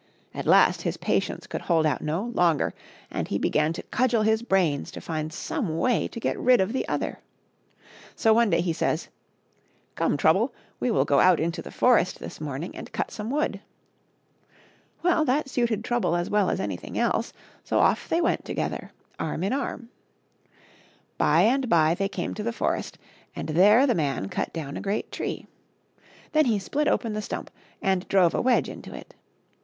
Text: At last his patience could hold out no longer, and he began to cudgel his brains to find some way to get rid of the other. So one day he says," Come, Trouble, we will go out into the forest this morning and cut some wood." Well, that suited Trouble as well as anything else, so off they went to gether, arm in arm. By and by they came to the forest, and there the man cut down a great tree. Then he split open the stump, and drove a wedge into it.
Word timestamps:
At 0.33 0.47
last 0.47 0.81
his 0.81 0.97
patience 0.97 1.45
could 1.45 1.61
hold 1.61 1.85
out 1.85 2.01
no 2.01 2.23
longer, 2.33 2.73
and 3.11 3.27
he 3.27 3.37
began 3.37 3.71
to 3.73 3.83
cudgel 3.83 4.23
his 4.23 4.41
brains 4.41 4.89
to 4.93 4.99
find 4.99 5.31
some 5.31 5.77
way 5.77 6.07
to 6.07 6.19
get 6.19 6.39
rid 6.39 6.59
of 6.59 6.73
the 6.73 6.87
other. 6.87 7.19
So 8.15 8.33
one 8.33 8.49
day 8.49 8.61
he 8.61 8.73
says," 8.73 9.09
Come, 9.95 10.17
Trouble, 10.17 10.55
we 10.79 10.89
will 10.89 11.05
go 11.05 11.19
out 11.19 11.39
into 11.39 11.61
the 11.61 11.69
forest 11.69 12.17
this 12.17 12.41
morning 12.41 12.75
and 12.75 12.91
cut 12.91 13.11
some 13.11 13.29
wood." 13.29 13.59
Well, 15.03 15.23
that 15.25 15.47
suited 15.47 15.83
Trouble 15.83 16.15
as 16.15 16.31
well 16.31 16.49
as 16.49 16.59
anything 16.59 16.97
else, 16.97 17.31
so 17.63 17.77
off 17.77 18.09
they 18.09 18.21
went 18.21 18.43
to 18.45 18.55
gether, 18.55 18.91
arm 19.19 19.43
in 19.43 19.53
arm. 19.53 19.89
By 21.19 21.43
and 21.43 21.69
by 21.69 21.93
they 21.93 22.09
came 22.09 22.33
to 22.33 22.41
the 22.41 22.51
forest, 22.51 22.97
and 23.35 23.49
there 23.49 23.85
the 23.85 23.93
man 23.93 24.29
cut 24.29 24.51
down 24.51 24.77
a 24.77 24.81
great 24.81 25.11
tree. 25.11 25.45
Then 26.31 26.45
he 26.45 26.57
split 26.57 26.87
open 26.87 27.13
the 27.13 27.21
stump, 27.21 27.51
and 27.83 28.07
drove 28.07 28.33
a 28.33 28.41
wedge 28.41 28.67
into 28.67 28.95
it. 28.95 29.13